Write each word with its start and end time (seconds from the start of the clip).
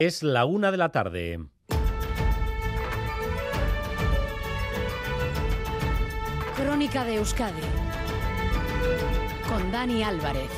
Es 0.00 0.22
la 0.22 0.46
una 0.46 0.70
de 0.70 0.78
la 0.78 0.88
tarde. 0.92 1.40
Crónica 6.56 7.04
de 7.04 7.16
Euskadi 7.16 7.60
con 9.46 9.70
Dani 9.70 10.02
Álvarez. 10.02 10.48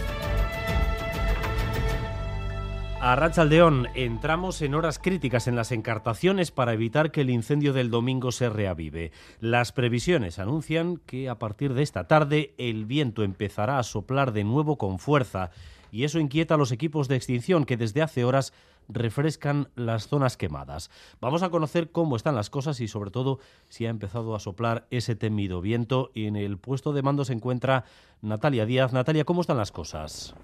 A 3.01 3.17
Rachaldeón, 3.17 3.89
entramos 3.97 4.63
en 4.63 4.77
horas 4.77 5.01
críticas 5.01 5.49
en 5.49 5.57
las 5.57 5.73
encartaciones 5.73 6.53
para 6.53 6.73
evitar 6.73 7.11
que 7.11 7.23
el 7.23 7.31
incendio 7.31 7.73
del 7.73 7.91
domingo 7.91 8.31
se 8.31 8.49
reavive. 8.49 9.11
Las 9.41 9.73
previsiones 9.73 10.39
anuncian 10.39 10.99
que 10.99 11.29
a 11.29 11.41
partir 11.41 11.75
de 11.75 11.83
esta 11.83 12.07
tarde 12.07 12.55
el 12.59 12.87
viento 12.87 13.25
empezará 13.25 13.81
a 13.81 13.83
soplar 13.83 14.33
de 14.33 14.45
nuevo 14.45 14.79
con 14.79 15.01
fuerza 15.01 15.51
y 15.91 16.05
eso 16.05 16.21
inquieta 16.21 16.55
a 16.55 16.59
los 16.59 16.71
equipos 16.71 17.09
de 17.09 17.17
extinción 17.17 17.65
que 17.65 17.77
desde 17.77 18.03
hace 18.03 18.25
horas 18.25 18.53
refrescan 18.89 19.69
las 19.75 20.09
zonas 20.09 20.37
quemadas. 20.37 20.91
Vamos 21.21 21.43
a 21.43 21.51
conocer 21.51 21.91
cómo 21.91 22.17
están 22.17 22.35
las 22.35 22.51
cosas 22.51 22.81
y 22.81 22.89
sobre 22.89 23.11
todo 23.11 23.39
si 23.69 23.87
ha 23.87 23.91
empezado 23.91 24.35
a 24.35 24.41
soplar 24.41 24.87
ese 24.91 25.15
temido 25.15 25.61
viento. 25.61 26.11
Y 26.15 26.27
en 26.27 26.37
el 26.37 26.59
puesto 26.59 26.93
de 26.93 27.03
mando 27.03 27.25
se 27.25 27.33
encuentra 27.33 27.85
Natalia 28.21 28.67
Díaz. 28.67 28.93
Natalia, 28.93 29.25
¿cómo 29.25 29.41
están 29.41 29.57
las 29.57 29.73
cosas? 29.73 30.35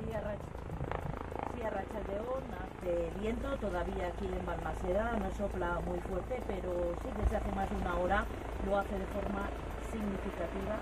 Sí, 0.00 0.12
a 0.12 0.18
hace 2.88 3.10
viento, 3.20 3.48
todavía 3.58 4.08
aquí 4.08 4.26
en 4.26 4.46
Balmaseda 4.46 5.18
no 5.18 5.30
sopla 5.36 5.80
muy 5.86 5.98
fuerte, 6.00 6.42
pero 6.46 6.94
sí 7.02 7.08
desde 7.22 7.36
hace 7.36 7.52
más 7.52 7.68
de 7.70 7.76
una 7.76 7.96
hora 7.96 8.24
lo 8.66 8.78
hace 8.78 8.98
de 8.98 9.06
forma 9.06 9.48
significativa 9.90 10.76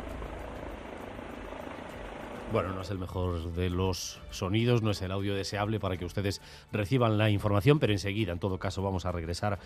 bueno, 2.53 2.73
no 2.73 2.83
es 2.83 2.91
el 2.91 2.99
mejor 2.99 3.53
de 3.55 3.71
los 3.71 4.21
sonidos, 4.31 4.83
no 4.83 4.93
es 4.93 5.03
el 5.03 5.11
audio 5.11 5.35
deseable 5.35 5.81
para 5.81 5.97
que 5.97 6.05
ustedes 6.05 6.41
reciban 6.73 7.19
la 7.19 7.29
información, 7.29 7.79
pero 7.79 7.93
enseguida, 7.93 8.33
en 8.33 8.39
todo 8.39 8.59
caso, 8.59 8.83
vamos 8.83 9.05
a 9.05 9.13
regresar 9.13 9.59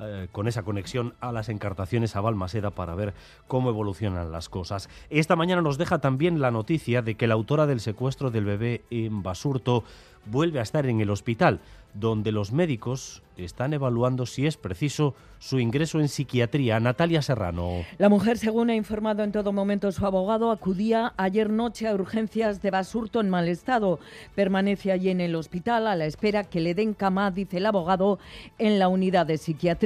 eh, 0.00 0.28
con 0.32 0.48
esa 0.48 0.62
conexión 0.62 1.14
a 1.20 1.30
las 1.30 1.48
encartaciones 1.48 2.16
a 2.16 2.20
Balmaseda 2.20 2.70
para 2.70 2.94
ver 2.94 3.14
cómo 3.46 3.70
evolucionan 3.70 4.32
las 4.32 4.48
cosas. 4.48 4.88
Esta 5.08 5.36
mañana 5.36 5.62
nos 5.62 5.78
deja 5.78 5.98
también 5.98 6.40
la 6.40 6.50
noticia 6.50 7.02
de 7.02 7.14
que 7.14 7.26
la 7.26 7.34
autora 7.34 7.66
del 7.66 7.80
secuestro 7.80 8.30
del 8.30 8.44
bebé 8.44 8.82
en 8.90 9.22
Basurto 9.22 9.84
vuelve 10.26 10.58
a 10.58 10.62
estar 10.62 10.86
en 10.86 11.00
el 11.00 11.10
hospital, 11.10 11.60
donde 11.92 12.32
los 12.32 12.50
médicos 12.50 13.22
están 13.36 13.72
evaluando 13.72 14.26
si 14.26 14.46
es 14.46 14.56
preciso 14.56 15.14
su 15.38 15.58
ingreso 15.58 16.00
en 16.00 16.08
psiquiatría. 16.08 16.80
Natalia 16.80 17.22
Serrano. 17.22 17.84
La 17.98 18.08
mujer, 18.08 18.38
según 18.38 18.70
ha 18.70 18.74
informado 18.74 19.22
en 19.22 19.32
todo 19.32 19.52
momento 19.52 19.92
su 19.92 20.06
abogado, 20.06 20.50
acudía 20.50 21.12
ayer 21.16 21.50
noche 21.50 21.86
a 21.86 21.94
urgencias 21.94 22.62
de 22.62 22.70
Basurto 22.70 23.20
en 23.20 23.30
mal 23.30 23.48
estado. 23.48 24.00
Permanece 24.34 24.90
allí 24.90 25.10
en 25.10 25.20
el 25.20 25.34
hospital 25.34 25.86
a 25.86 25.96
la 25.96 26.06
espera 26.06 26.44
que 26.44 26.60
le 26.60 26.74
den 26.74 26.94
cama, 26.94 27.30
dice 27.30 27.58
el 27.58 27.66
abogado, 27.66 28.18
en 28.58 28.78
la 28.78 28.88
unidad 28.88 29.26
de 29.26 29.38
psiquiatría. 29.38 29.83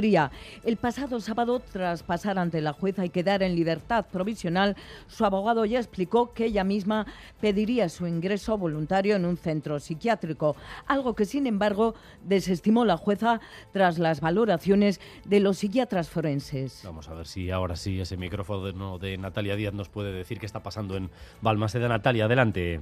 El 0.63 0.77
pasado 0.77 1.19
sábado, 1.19 1.59
tras 1.59 2.03
pasar 2.03 2.39
ante 2.39 2.61
la 2.61 2.71
jueza 2.71 3.03
y 3.03 3.09
quedar 3.09 3.43
en 3.43 3.53
libertad 3.53 4.05
provisional, 4.09 4.77
su 5.07 5.25
abogado 5.25 5.65
ya 5.65 5.77
explicó 5.77 6.33
que 6.33 6.45
ella 6.45 6.63
misma 6.63 7.05
pediría 7.41 7.89
su 7.89 8.07
ingreso 8.07 8.57
voluntario 8.57 9.17
en 9.17 9.25
un 9.25 9.35
centro 9.35 9.77
psiquiátrico, 9.77 10.55
algo 10.87 11.15
que 11.15 11.25
sin 11.25 11.47
embargo 11.47 11.95
desestimó 12.23 12.85
la 12.85 12.95
jueza 12.95 13.41
tras 13.73 13.99
las 13.99 14.21
valoraciones 14.21 15.01
de 15.25 15.41
los 15.41 15.57
psiquiatras 15.57 16.09
forenses. 16.09 16.81
Vamos 16.85 17.09
a 17.09 17.13
ver 17.13 17.27
si 17.27 17.51
ahora 17.51 17.75
sí 17.75 17.99
ese 17.99 18.15
micrófono 18.15 18.99
de 18.99 19.17
Natalia 19.17 19.57
Díaz 19.57 19.73
nos 19.73 19.89
puede 19.89 20.13
decir 20.13 20.39
qué 20.39 20.45
está 20.45 20.63
pasando 20.63 20.95
en 20.95 21.09
Balmaseda. 21.41 21.89
Natalia, 21.89 22.25
adelante. 22.25 22.79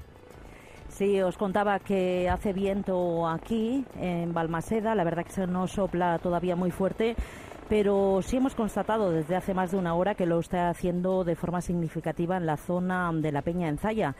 Sí, 0.97 1.21
os 1.21 1.37
contaba 1.37 1.77
que 1.77 2.27
hace 2.27 2.53
viento 2.53 3.27
aquí 3.27 3.85
en 4.01 4.33
Balmaseda, 4.33 4.95
la 4.95 5.03
verdad 5.03 5.23
que 5.23 5.31
se 5.31 5.45
no 5.45 5.67
sopla 5.67 6.17
todavía 6.17 6.55
muy 6.55 6.71
fuerte, 6.71 7.15
pero 7.69 8.21
sí 8.23 8.37
hemos 8.37 8.55
constatado 8.55 9.11
desde 9.11 9.35
hace 9.35 9.53
más 9.53 9.69
de 9.69 9.77
una 9.77 9.93
hora 9.93 10.15
que 10.15 10.25
lo 10.25 10.39
está 10.39 10.69
haciendo 10.69 11.23
de 11.23 11.35
forma 11.35 11.61
significativa 11.61 12.35
en 12.37 12.47
la 12.47 12.57
zona 12.57 13.11
de 13.13 13.31
la 13.31 13.43
Peña 13.43 13.69
Enzaya 13.69 14.15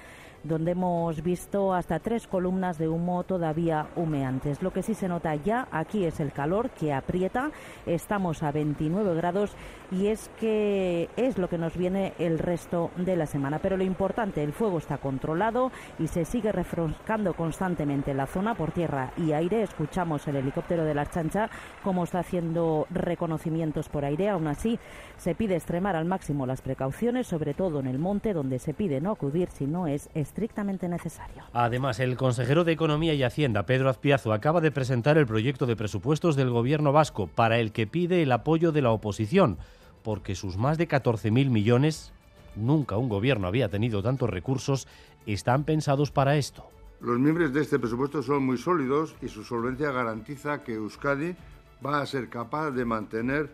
donde 0.48 0.72
hemos 0.72 1.22
visto 1.22 1.74
hasta 1.74 2.00
tres 2.00 2.28
columnas 2.28 2.78
de 2.78 2.88
humo 2.88 3.24
todavía 3.24 3.88
humeantes. 3.96 4.62
Lo 4.62 4.72
que 4.72 4.84
sí 4.84 4.94
se 4.94 5.08
nota 5.08 5.36
ya 5.36 5.68
aquí 5.72 6.06
es 6.06 6.20
el 6.20 6.32
calor 6.32 6.70
que 6.72 6.94
aprieta. 6.94 7.52
Estamos 7.86 8.44
a 8.44 8.52
29 8.52 9.16
grados 9.16 9.56
y 9.92 10.08
es 10.08 10.30
que 10.40 11.10
es 11.16 11.38
lo 11.38 11.50
que 11.50 11.58
nos 11.58 11.78
viene 11.78 12.14
el 12.20 12.40
resto 12.40 12.92
de 12.98 13.16
la 13.16 13.26
semana. 13.26 13.60
Pero 13.60 13.78
lo 13.78 13.84
importante, 13.84 14.44
el 14.44 14.54
fuego 14.54 14.78
está 14.78 14.98
controlado 14.98 15.72
y 16.00 16.08
se 16.08 16.26
sigue 16.26 16.52
refrescando 16.52 17.34
constantemente 17.34 18.14
la 18.14 18.28
zona 18.28 18.56
por 18.56 18.72
tierra 18.72 19.12
y 19.18 19.32
aire. 19.34 19.64
Escuchamos 19.64 20.28
el 20.28 20.38
helicóptero 20.38 20.84
de 20.84 20.96
la 20.96 21.06
chancha 21.06 21.50
como 21.84 22.04
está 22.04 22.20
haciendo 22.20 22.88
reconocimientos 22.90 23.90
por 23.90 24.06
aire. 24.06 24.30
Aún 24.30 24.48
así, 24.48 24.80
se 25.18 25.36
pide 25.36 25.56
extremar 25.56 25.96
al 25.96 26.06
máximo 26.06 26.46
las 26.46 26.62
precauciones, 26.62 27.28
sobre 27.28 27.54
todo 27.54 27.80
en 27.80 27.88
el 27.88 28.00
monte, 28.00 28.34
donde 28.34 28.60
se 28.60 28.74
pide 28.74 29.02
no 29.02 29.12
acudir 29.12 29.50
si 29.50 29.66
no 29.66 29.88
es 29.88 30.10
estrictamente 30.38 30.88
necesario. 30.88 31.44
Además, 31.52 32.00
el 32.00 32.16
consejero 32.16 32.64
de 32.64 32.72
Economía 32.72 33.16
y 33.16 33.24
Hacienda, 33.24 33.66
Pedro 33.66 33.90
Azpiazo, 33.90 34.34
acaba 34.34 34.62
de 34.62 34.70
presentar 34.70 35.18
el 35.18 35.26
proyecto 35.26 35.66
de 35.66 35.76
presupuestos 35.76 36.36
del 36.36 36.52
gobierno 36.52 36.92
vasco 36.92 37.26
para 37.26 37.58
el 37.58 37.72
que 37.72 37.88
pide 37.88 38.22
el 38.22 38.32
apoyo 38.32 38.72
de 38.72 38.84
la 38.84 38.92
oposición, 38.92 39.58
porque 40.04 40.36
sus 40.36 40.56
más 40.56 40.78
de 40.78 40.88
14.000 40.88 41.50
millones, 41.50 42.14
nunca 42.56 42.98
un 42.98 43.10
gobierno 43.10 43.48
había 43.48 43.70
tenido 43.70 44.04
tantos 44.04 44.30
recursos, 44.30 44.88
están 45.26 45.64
pensados 45.64 46.12
para 46.12 46.38
esto. 46.38 46.70
Los 47.02 47.18
miembros 47.18 47.52
de 47.52 47.62
este 47.62 47.80
presupuesto 47.80 48.22
son 48.22 48.46
muy 48.46 48.60
sólidos 48.60 49.16
y 49.24 49.30
su 49.30 49.44
solvencia 49.44 49.90
garantiza 49.90 50.64
que 50.64 50.76
Euskadi 50.76 51.36
va 51.84 52.00
a 52.00 52.06
ser 52.06 52.30
capaz 52.30 52.70
de 52.70 52.86
mantener 52.86 53.50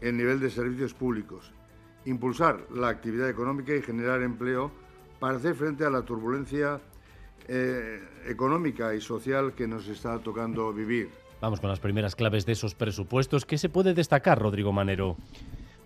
el 0.00 0.16
nivel 0.16 0.40
de 0.40 0.50
servicios 0.50 0.94
públicos, 0.94 1.52
impulsar 2.04 2.66
la 2.74 2.88
actividad 2.88 3.28
económica 3.28 3.72
y 3.72 3.82
generar 3.82 4.20
empleo 4.22 4.72
para 5.18 5.36
hacer 5.36 5.54
frente 5.54 5.84
a 5.84 5.90
la 5.90 6.02
turbulencia 6.02 6.80
eh, 7.48 8.00
económica 8.26 8.94
y 8.94 9.00
social 9.00 9.54
que 9.54 9.66
nos 9.66 9.88
está 9.88 10.18
tocando 10.18 10.72
vivir. 10.72 11.10
Vamos 11.40 11.60
con 11.60 11.68
las 11.68 11.80
primeras 11.80 12.16
claves 12.16 12.46
de 12.46 12.52
esos 12.52 12.74
presupuestos. 12.74 13.44
¿Qué 13.44 13.58
se 13.58 13.68
puede 13.68 13.92
destacar, 13.92 14.38
Rodrigo 14.38 14.72
Manero? 14.72 15.16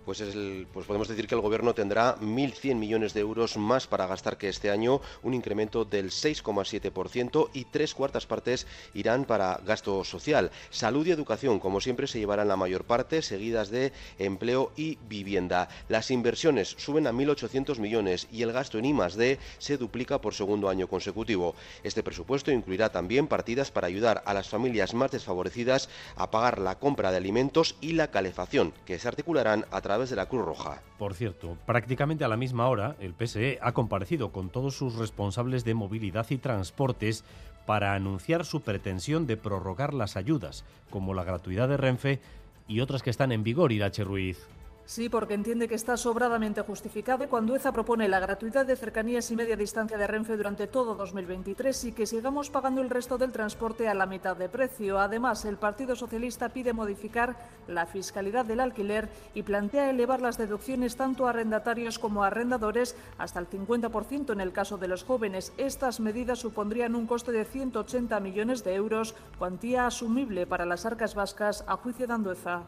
Pues, 0.08 0.24
pues 0.72 0.86
podemos 0.86 1.06
decir 1.06 1.26
que 1.28 1.34
el 1.34 1.42
Gobierno 1.42 1.74
tendrá 1.74 2.16
1.100 2.16 2.76
millones 2.76 3.12
de 3.12 3.20
euros 3.20 3.58
más 3.58 3.86
para 3.86 4.06
gastar 4.06 4.38
que 4.38 4.48
este 4.48 4.70
año, 4.70 5.02
un 5.22 5.34
incremento 5.34 5.84
del 5.84 6.08
6,7% 6.08 7.50
y 7.52 7.66
tres 7.66 7.92
cuartas 7.92 8.24
partes 8.24 8.66
irán 8.94 9.26
para 9.26 9.60
gasto 9.66 10.02
social. 10.04 10.50
Salud 10.70 11.06
y 11.06 11.10
educación, 11.10 11.58
como 11.58 11.82
siempre, 11.82 12.06
se 12.06 12.19
llevarán 12.19 12.48
la 12.48 12.56
mayor 12.56 12.84
parte, 12.84 13.20
seguidas 13.20 13.69
de 13.69 13.92
empleo 14.19 14.72
y 14.78 14.96
vivienda. 15.10 15.69
Las 15.91 16.10
inversiones 16.10 16.75
suben 16.78 17.06
a 17.06 17.12
1.800 17.12 17.78
millones 17.78 18.28
y 18.32 18.40
el 18.40 18.52
gasto 18.52 18.78
en 18.78 18.86
I+D 18.86 19.38
se 19.58 19.76
duplica 19.76 20.22
por 20.22 20.32
segundo 20.32 20.70
año 20.70 20.88
consecutivo. 20.88 21.54
Este 21.82 22.02
presupuesto 22.02 22.50
incluirá 22.50 22.88
también 22.88 23.26
partidas 23.26 23.70
para 23.70 23.88
ayudar 23.88 24.22
a 24.25 24.32
las 24.32 24.48
familias 24.48 24.94
más 24.94 25.10
desfavorecidas 25.10 25.90
a 26.16 26.30
pagar 26.30 26.60
la 26.60 26.78
compra 26.78 27.10
de 27.10 27.19
alimentos 27.19 27.76
y 27.82 27.92
la 27.92 28.10
calefacción, 28.10 28.72
que 28.86 28.98
se 28.98 29.06
articularán 29.06 29.66
a 29.70 29.82
través 29.82 29.97
de 30.06 30.16
la 30.16 30.26
Cruz 30.26 30.44
Roja. 30.44 30.81
Por 30.98 31.14
cierto, 31.14 31.56
prácticamente 31.66 32.25
a 32.25 32.28
la 32.28 32.36
misma 32.36 32.69
hora, 32.69 32.94
el 33.00 33.14
PSE 33.14 33.59
ha 33.60 33.72
comparecido 33.72 34.31
con 34.31 34.48
todos 34.48 34.76
sus 34.76 34.94
responsables 34.94 35.64
de 35.64 35.75
movilidad 35.75 36.26
y 36.31 36.38
transportes 36.38 37.25
para 37.66 37.94
anunciar 37.94 38.44
su 38.44 38.60
pretensión 38.60 39.26
de 39.26 39.37
prorrogar 39.37 39.92
las 39.92 40.16
ayudas, 40.16 40.64
como 40.88 41.12
la 41.12 41.25
gratuidad 41.25 41.69
de 41.69 41.76
Renfe 41.76 42.20
y 42.69 42.81
otras 42.81 43.03
que 43.03 43.10
están 43.10 43.32
en 43.32 43.42
vigor, 43.42 43.72
Irache 43.72 44.04
Ruiz. 44.04 44.47
Sí, 44.88 45.10
porque 45.10 45.34
entiende 45.34 45.69
que 45.69 45.75
está 45.75 45.99
sobradamente 45.99 46.62
justificado 46.62 47.28
cuando 47.28 47.54
EZA 47.54 47.72
propone 47.72 48.09
la 48.09 48.21
gratuidad 48.21 48.65
de 48.65 48.75
cercanías 48.75 49.31
y 49.31 49.37
media 49.37 49.54
distancia 49.54 49.99
de 49.99 50.06
Renfe 50.06 50.34
durante 50.34 50.66
todo 50.66 50.94
2023 50.94 51.84
y 51.84 51.93
que 51.93 52.06
sigamos 52.06 52.49
pagando 52.49 52.81
el 52.81 52.88
resto 52.88 53.19
del 53.19 53.31
transporte 53.31 53.87
a 53.87 53.93
la 53.93 54.06
mitad 54.06 54.34
de 54.34 54.49
precio. 54.49 54.99
Además, 54.99 55.44
el 55.44 55.59
Partido 55.59 55.94
Socialista 55.94 56.49
pide 56.49 56.73
modificar 56.73 57.37
la 57.67 57.85
fiscalidad 57.85 58.46
del 58.46 58.61
alquiler 58.61 59.11
y 59.35 59.43
plantea 59.43 59.90
elevar 59.90 60.23
las 60.23 60.38
deducciones 60.38 60.96
tanto 60.96 61.26
a 61.26 61.31
arrendatarios 61.31 61.99
como 61.99 62.25
a 62.25 62.29
arrendadores 62.29 62.96
hasta 63.19 63.41
el 63.41 63.50
50% 63.50 64.32
en 64.32 64.41
el 64.41 64.52
caso 64.52 64.79
de 64.79 64.88
los 64.88 65.05
jóvenes. 65.05 65.52
Estas 65.58 66.00
medidas 66.00 66.38
supondrían 66.38 66.94
un 66.94 67.06
coste 67.06 67.31
de 67.31 67.44
180 67.44 68.19
millones 68.20 68.64
de 68.64 68.75
euros, 68.75 69.14
cuantía 69.38 69.87
asumible 69.87 70.46
para 70.46 70.64
las 70.64 70.87
arcas 70.87 71.14
vascas, 71.14 71.62
a 71.67 71.76
juicio 71.76 72.06
de 72.06 72.14
Andueza. 72.14 72.62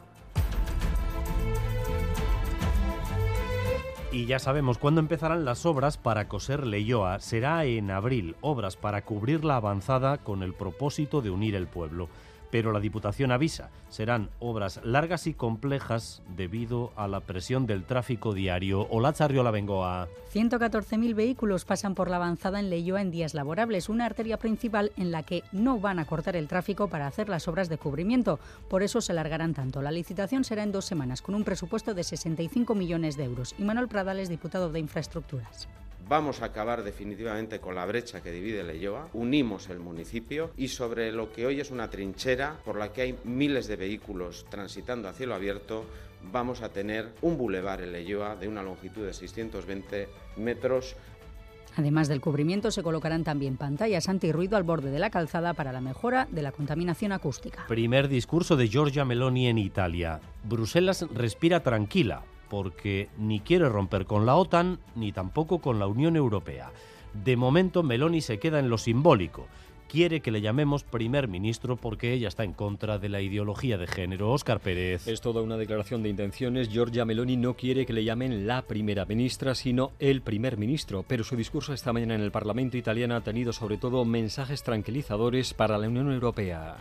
Y 4.12 4.26
ya 4.26 4.40
sabemos 4.40 4.78
cuándo 4.78 5.00
empezarán 5.00 5.44
las 5.44 5.64
obras 5.64 5.96
para 5.96 6.26
coser 6.26 6.66
Leyoa. 6.66 7.20
Será 7.20 7.64
en 7.64 7.92
abril, 7.92 8.34
obras 8.40 8.76
para 8.76 9.04
cubrir 9.04 9.44
la 9.44 9.54
avanzada 9.54 10.18
con 10.18 10.42
el 10.42 10.52
propósito 10.52 11.22
de 11.22 11.30
unir 11.30 11.54
el 11.54 11.68
pueblo. 11.68 12.08
Pero 12.50 12.72
la 12.72 12.80
Diputación 12.80 13.32
avisa, 13.32 13.70
serán 13.88 14.30
obras 14.38 14.80
largas 14.84 15.26
y 15.26 15.34
complejas 15.34 16.22
debido 16.36 16.92
a 16.96 17.08
la 17.08 17.20
presión 17.20 17.66
del 17.66 17.84
tráfico 17.84 18.34
diario. 18.34 18.86
Hola, 18.90 19.12
Charriola 19.12 19.50
Bengoa. 19.50 20.08
114.000 20.32 21.14
vehículos 21.14 21.64
pasan 21.64 21.94
por 21.94 22.08
la 22.08 22.16
avanzada 22.16 22.60
en 22.60 22.70
Leyoa 22.70 23.00
en 23.00 23.10
días 23.10 23.34
laborables, 23.34 23.88
una 23.88 24.06
arteria 24.06 24.38
principal 24.38 24.92
en 24.96 25.10
la 25.10 25.22
que 25.22 25.42
no 25.52 25.78
van 25.80 25.98
a 25.98 26.04
cortar 26.04 26.36
el 26.36 26.48
tráfico 26.48 26.88
para 26.88 27.06
hacer 27.06 27.28
las 27.28 27.48
obras 27.48 27.68
de 27.68 27.78
cubrimiento. 27.78 28.38
Por 28.68 28.82
eso 28.82 29.00
se 29.00 29.12
largarán 29.12 29.54
tanto. 29.54 29.82
La 29.82 29.90
licitación 29.90 30.44
será 30.44 30.62
en 30.62 30.72
dos 30.72 30.84
semanas, 30.84 31.22
con 31.22 31.34
un 31.34 31.44
presupuesto 31.44 31.94
de 31.94 32.04
65 32.04 32.74
millones 32.74 33.16
de 33.16 33.24
euros. 33.24 33.54
Y 33.58 33.64
Manuel 33.64 33.88
Pradales, 33.88 34.28
diputado 34.28 34.70
de 34.70 34.80
Infraestructuras 34.80 35.68
vamos 36.10 36.42
a 36.42 36.46
acabar 36.46 36.82
definitivamente 36.82 37.60
con 37.60 37.76
la 37.76 37.86
brecha 37.86 38.20
que 38.20 38.32
divide 38.32 38.64
Leyoa, 38.64 39.08
unimos 39.12 39.70
el 39.70 39.78
municipio 39.78 40.50
y 40.56 40.66
sobre 40.66 41.12
lo 41.12 41.32
que 41.32 41.46
hoy 41.46 41.60
es 41.60 41.70
una 41.70 41.88
trinchera 41.88 42.58
por 42.64 42.76
la 42.76 42.92
que 42.92 43.02
hay 43.02 43.18
miles 43.22 43.68
de 43.68 43.76
vehículos 43.76 44.44
transitando 44.50 45.08
a 45.08 45.12
cielo 45.12 45.36
abierto, 45.36 45.84
vamos 46.32 46.62
a 46.62 46.70
tener 46.70 47.10
un 47.22 47.38
bulevar 47.38 47.80
en 47.80 47.92
Leyoa 47.92 48.34
de 48.34 48.48
una 48.48 48.60
longitud 48.60 49.06
de 49.06 49.14
620 49.14 50.08
metros 50.36 50.96
Además 51.76 52.08
del 52.08 52.20
cubrimiento, 52.20 52.72
se 52.72 52.82
colocarán 52.82 53.22
también 53.22 53.56
pantallas 53.56 54.08
antirruido 54.08 54.56
al 54.56 54.64
borde 54.64 54.90
de 54.90 54.98
la 54.98 55.10
calzada 55.10 55.54
para 55.54 55.70
la 55.70 55.80
mejora 55.80 56.26
de 56.28 56.42
la 56.42 56.50
contaminación 56.50 57.12
acústica. 57.12 57.64
Primer 57.68 58.08
discurso 58.08 58.56
de 58.56 58.68
Giorgia 58.68 59.04
Meloni 59.04 59.46
en 59.46 59.56
Italia. 59.56 60.20
Bruselas 60.42 61.06
respira 61.14 61.62
tranquila 61.62 62.24
porque 62.50 63.08
ni 63.16 63.40
quiere 63.40 63.70
romper 63.70 64.04
con 64.04 64.26
la 64.26 64.36
OTAN 64.36 64.78
ni 64.96 65.12
tampoco 65.12 65.60
con 65.60 65.78
la 65.78 65.86
Unión 65.86 66.16
Europea. 66.16 66.70
De 67.14 67.36
momento 67.36 67.82
Meloni 67.82 68.20
se 68.20 68.38
queda 68.38 68.58
en 68.58 68.68
lo 68.68 68.76
simbólico. 68.76 69.46
Quiere 69.88 70.20
que 70.20 70.30
le 70.30 70.40
llamemos 70.40 70.84
primer 70.84 71.26
ministro 71.26 71.76
porque 71.76 72.12
ella 72.12 72.28
está 72.28 72.44
en 72.44 72.52
contra 72.52 72.98
de 72.98 73.08
la 73.08 73.20
ideología 73.20 73.76
de 73.76 73.88
género. 73.88 74.30
Óscar 74.30 74.60
Pérez. 74.60 75.08
Es 75.08 75.20
toda 75.20 75.42
una 75.42 75.56
declaración 75.56 76.02
de 76.02 76.08
intenciones. 76.08 76.68
Giorgia 76.68 77.04
Meloni 77.04 77.36
no 77.36 77.54
quiere 77.54 77.86
que 77.86 77.92
le 77.92 78.04
llamen 78.04 78.46
la 78.46 78.62
primera 78.62 79.04
ministra, 79.04 79.56
sino 79.56 79.90
el 79.98 80.22
primer 80.22 80.58
ministro. 80.58 81.04
Pero 81.08 81.24
su 81.24 81.34
discurso 81.34 81.72
esta 81.72 81.92
mañana 81.92 82.14
en 82.14 82.20
el 82.20 82.30
Parlamento 82.30 82.76
italiano 82.76 83.16
ha 83.16 83.22
tenido 83.22 83.52
sobre 83.52 83.78
todo 83.78 84.04
mensajes 84.04 84.62
tranquilizadores 84.62 85.54
para 85.54 85.76
la 85.76 85.88
Unión 85.88 86.12
Europea. 86.12 86.76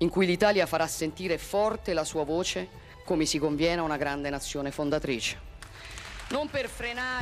In 0.00 0.10
cui 0.10 0.26
l'Italia 0.26 0.66
farà 0.66 0.86
sentire 0.86 1.38
forte 1.38 1.92
la 1.92 2.04
sua 2.04 2.22
voce 2.24 2.68
come 3.08 3.24
si 3.24 3.38
conviene 3.38 3.80
a 3.80 3.84
una 3.84 3.96
grande 3.96 4.28
nazione 4.28 4.70
fondatrice. 4.70 5.47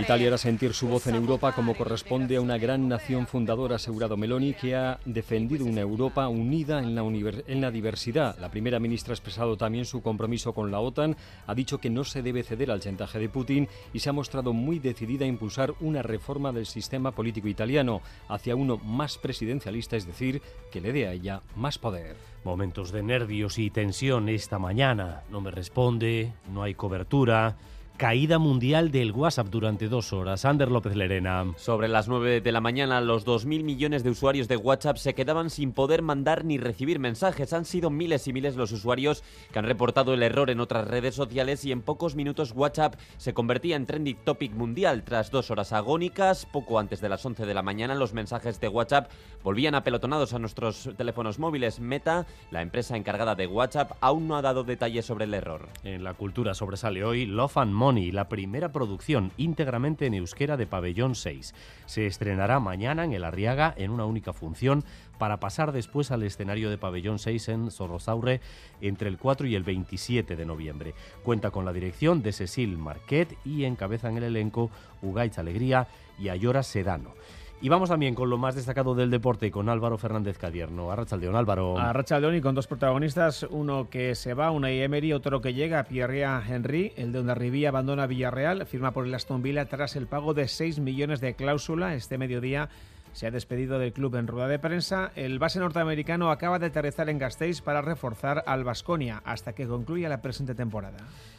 Italia 0.01 0.27
hará 0.27 0.37
sentir 0.37 0.75
su 0.75 0.89
voz 0.89 1.07
en 1.07 1.15
Europa 1.15 1.53
como 1.53 1.77
corresponde 1.77 2.37
a 2.37 2.41
una 2.41 2.59
gran 2.59 2.89
nación 2.89 3.29
fundadora, 3.29 3.75
ha 3.75 3.77
asegurado 3.77 4.17
Meloni, 4.17 4.55
que 4.55 4.75
ha 4.75 4.99
defendido 5.05 5.65
una 5.65 5.81
Europa 5.81 6.27
unida 6.27 6.81
en 6.81 6.97
la, 6.97 7.03
en 7.03 7.61
la 7.61 7.71
diversidad. 7.71 8.37
La 8.41 8.51
primera 8.51 8.81
ministra 8.81 9.13
ha 9.13 9.15
expresado 9.15 9.57
también 9.57 9.85
su 9.85 10.03
compromiso 10.03 10.53
con 10.53 10.73
la 10.73 10.81
OTAN, 10.81 11.17
ha 11.47 11.55
dicho 11.55 11.79
que 11.79 11.89
no 11.89 12.03
se 12.03 12.21
debe 12.21 12.43
ceder 12.43 12.73
al 12.73 12.81
chantaje 12.81 13.21
de 13.21 13.29
Putin 13.29 13.69
y 13.93 14.01
se 14.01 14.11
ha 14.11 14.13
mostrado 14.13 14.53
muy 14.53 14.81
decidida 14.81 15.25
a 15.25 15.29
impulsar 15.29 15.75
una 15.79 16.03
reforma 16.03 16.51
del 16.51 16.67
sistema 16.67 17.13
político 17.13 17.47
italiano 17.47 18.03
hacia 18.29 18.57
uno 18.57 18.77
más 18.79 19.19
presidencialista, 19.19 19.97
es 19.97 20.07
decir, 20.07 20.43
que 20.73 20.81
le 20.81 20.93
dé 20.93 21.07
a 21.07 21.13
ella 21.13 21.43
más 21.55 21.79
poder. 21.79 22.17
Momentos 22.43 22.91
de 22.91 23.05
nervios 23.05 23.59
y 23.59 23.71
tensión 23.71 24.29
esta 24.29 24.59
mañana. 24.59 25.23
No 25.31 25.41
me 25.41 25.53
responde, 25.53 26.33
no 26.53 26.65
hay 26.65 26.75
cobertura 26.75 27.57
caída 27.97 28.39
mundial 28.39 28.91
del 28.91 29.13
WhatsApp 29.13 29.49
durante 29.49 29.89
dos 29.89 30.13
horas. 30.13 30.45
Ander 30.45 30.71
López 30.71 30.95
Lerena. 30.95 31.53
Sobre 31.57 31.89
las 31.89 32.09
9 32.09 32.41
de 32.41 32.53
la 32.53 32.61
mañana, 32.61 33.01
los 33.01 33.27
2.000 33.27 33.65
millones 33.65 34.05
de 34.05 34.11
usuarios 34.11 34.49
de 34.49 34.57
WhatsApp 34.57 34.99
se 34.99 35.15
quedaban 35.15 35.51
sin 35.51 35.73
poder 35.73 36.03
mandar 36.03 36.45
ni 36.45 36.59
recibir 36.59 36.99
mensajes. 36.99 37.53
Han 37.53 37.65
sido 37.65 37.91
miles 37.91 38.29
y 38.29 38.33
miles 38.33 38.57
los 38.57 38.73
usuarios 38.73 39.25
que 39.51 39.59
han 39.59 39.65
reportado 39.65 40.13
el 40.13 40.23
error 40.23 40.51
en 40.51 40.61
otras 40.61 40.87
redes 40.87 41.15
sociales 41.15 41.65
y 41.65 41.73
en 41.73 41.83
pocos 41.83 42.15
minutos 42.15 42.53
WhatsApp 42.55 42.95
se 43.17 43.35
convertía 43.35 43.77
en 43.77 43.87
trending 43.87 44.19
topic 44.25 44.53
mundial. 44.53 45.03
Tras 45.03 45.31
dos 45.31 45.51
horas 45.51 45.73
agónicas, 45.73 46.47
poco 46.47 46.79
antes 46.79 47.01
de 47.01 47.09
las 47.09 47.25
11 47.25 47.47
de 47.47 47.55
la 47.55 47.63
mañana, 47.63 47.95
los 47.95 48.13
mensajes 48.13 48.61
de 48.61 48.69
WhatsApp 48.69 49.11
volvían 49.43 49.75
apelotonados 49.75 50.35
a 50.35 50.39
nuestros 50.39 50.91
teléfonos 50.97 51.39
móviles. 51.39 51.81
Meta, 51.81 52.27
la 52.51 52.63
empresa 52.63 52.97
encargada 52.97 53.35
de 53.35 53.47
WhatsApp, 53.47 53.93
aún 54.01 54.29
no 54.29 54.37
ha 54.37 54.43
dado 54.43 54.65
detalles 54.65 55.07
sobre 55.07 55.25
el 55.25 55.35
error. 55.35 55.69
En 55.83 56.05
la 56.05 56.15
cultura 56.15 56.55
sobresale 56.55 57.05
hoy 57.05 57.27
Love 57.27 57.57
and 57.59 57.73
la 57.87 58.29
primera 58.29 58.73
producción 58.73 59.31
íntegramente 59.37 60.07
en 60.07 60.15
euskera 60.15 60.57
de 60.57 60.67
Pabellón 60.67 61.15
6. 61.15 61.55
Se 61.87 62.07
estrenará 62.07 62.59
mañana 62.59 63.05
en 63.05 63.13
el 63.13 63.23
Arriaga 63.23 63.73
en 63.77 63.93
una 63.93 64.07
única 64.07 64.33
función 64.33 64.83
para 65.19 65.39
pasar 65.39 65.71
después 65.71 66.11
al 66.11 66.25
escenario 66.25 66.69
de 66.69 66.79
Pabellón 66.79 67.21
6 67.21 67.49
en 67.49 67.71
Zorrozaurre 67.71 68.41
entre 68.81 69.09
el 69.09 69.19
4 69.19 69.47
y 69.47 69.55
el 69.55 69.63
27 69.63 70.35
de 70.35 70.45
noviembre. 70.45 70.95
Cuenta 71.23 71.53
con 71.53 71.65
la 71.65 71.73
dirección 71.73 72.23
de 72.23 72.33
Cecil 72.33 72.77
Marquet 72.77 73.39
y 73.45 73.63
encabezan 73.65 74.17
el 74.17 74.25
elenco 74.25 74.69
Ugaitz 75.01 75.39
Alegría 75.39 75.87
y 76.19 76.29
Ayora 76.29 76.65
Sedano. 76.65 77.15
Y 77.63 77.71
vamos 77.71 77.89
también 77.89 78.15
con 78.15 78.29
lo 78.29 78.37
más 78.37 78.55
destacado 78.55 78.95
del 78.95 79.11
deporte 79.11 79.51
con 79.51 79.71
Álvaro 79.71 79.97
Fernández 79.97 80.37
Cadierno. 80.37 80.91
Arrachaldeón, 80.91 81.37
Álvaro. 81.37 81.79
Arrachaldeón 81.79 82.37
y 82.37 82.41
con 82.43 82.55
dos 82.55 82.67
protagonistas, 82.67 83.47
uno 83.49 83.89
que 83.89 84.15
se 84.15 84.35
va, 84.35 84.51
una 84.51 84.71
Emery, 84.71 85.15
otro 85.15 85.41
que 85.41 85.55
llega, 85.55 85.83
Pierre 85.85 86.23
Henry, 86.23 86.93
el 86.97 87.13
de 87.13 87.21
Ondarribí 87.21 87.65
abandona 87.65 88.07
Villarreal, 88.07 88.67
firma 88.67 88.93
por 88.93 89.07
el 89.07 89.15
Aston 89.15 89.43
Villa 89.43 89.65
tras 89.65 89.97
el 89.97 90.07
pago 90.07 90.35
de 90.35 90.49
6 90.49 90.81
millones 90.81 91.21
de 91.21 91.35
cláusula 91.35 91.95
este 91.95 92.19
mediodía 92.19 92.69
se 93.17 93.27
ha 93.27 93.31
despedido 93.31 93.79
del 93.79 93.95
club 93.95 94.15
en 94.17 94.27
rueda 94.27 94.47
de 94.47 94.59
prensa. 94.59 95.11
El 95.17 95.39
base 95.39 95.59
norteamericano 95.59 96.31
acaba 96.31 96.59
de 96.59 96.67
aterrizar 96.67 97.09
en 97.09 97.19
Gasteiz 97.19 97.63
para 97.63 97.81
reforzar 97.81 98.45
al 98.47 98.63
Vasconia 98.63 99.23
hasta 99.25 99.55
que 99.55 99.67
concluya 99.67 100.11
la 100.11 100.21
presente 100.21 100.55
temporada. 100.55 100.99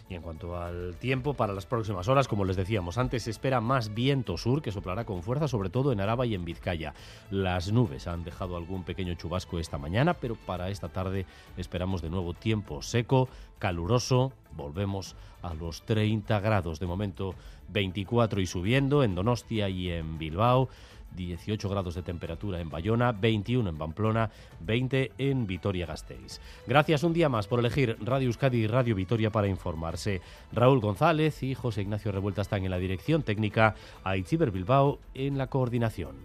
Y 0.09 0.15
en 0.15 0.23
cuanto 0.23 0.59
al 0.59 0.95
tiempo, 0.95 1.35
para 1.35 1.53
las 1.53 1.67
próximas 1.67 2.07
horas, 2.07 2.27
como 2.27 2.45
les 2.45 2.55
decíamos 2.55 2.97
antes, 2.97 3.21
se 3.21 3.29
espera 3.29 3.61
más 3.61 3.93
viento 3.93 4.39
sur 4.39 4.63
que 4.63 4.71
soplará 4.71 5.05
con 5.05 5.21
fuerza, 5.21 5.47
sobre 5.47 5.69
todo 5.69 5.91
en 5.91 6.01
Araba 6.01 6.25
y 6.25 6.33
en 6.33 6.45
Vizcaya. 6.45 6.95
Las 7.29 7.71
nubes 7.71 8.07
han 8.07 8.23
dejado 8.23 8.57
algún 8.57 8.83
pequeño 8.83 9.13
chubasco 9.13 9.59
esta 9.59 9.77
mañana, 9.77 10.15
pero 10.15 10.35
para 10.35 10.71
esta 10.71 10.89
tarde 10.89 11.27
esperamos 11.57 12.01
de 12.01 12.09
nuevo 12.09 12.33
tiempo 12.33 12.81
seco, 12.81 13.29
caluroso. 13.59 14.33
Volvemos 14.55 15.15
a 15.43 15.53
los 15.53 15.83
30 15.83 16.39
grados, 16.39 16.79
de 16.79 16.87
momento 16.87 17.35
24 17.69 18.41
y 18.41 18.47
subiendo 18.47 19.03
en 19.03 19.13
Donostia 19.13 19.69
y 19.69 19.91
en 19.91 20.17
Bilbao. 20.17 20.69
18 21.15 21.69
grados 21.69 21.95
de 21.95 22.03
temperatura 22.03 22.59
en 22.59 22.69
Bayona, 22.69 23.11
21 23.11 23.69
en 23.69 23.77
Pamplona, 23.77 24.29
20 24.61 25.11
en 25.17 25.47
Vitoria-Gasteiz. 25.47 26.39
Gracias 26.65 27.03
un 27.03 27.13
día 27.13 27.29
más 27.29 27.47
por 27.47 27.59
elegir 27.59 27.97
Radio 28.01 28.27
Euskadi 28.27 28.59
y 28.59 28.67
Radio 28.67 28.95
Vitoria 28.95 29.31
para 29.31 29.47
informarse. 29.47 30.21
Raúl 30.51 30.79
González 30.79 31.43
y 31.43 31.55
José 31.55 31.81
Ignacio 31.81 32.11
Revuelta 32.11 32.41
están 32.41 32.63
en 32.63 32.71
la 32.71 32.77
dirección 32.77 33.23
técnica, 33.23 33.75
Aitziber 34.03 34.51
Bilbao 34.51 34.99
en 35.13 35.37
la 35.37 35.47
coordinación. 35.47 36.15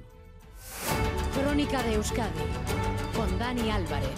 Crónica 1.34 1.82
de 1.82 1.94
Euskadi 1.94 2.40
con 3.14 3.38
Dani 3.38 3.70
Álvarez. 3.70 4.11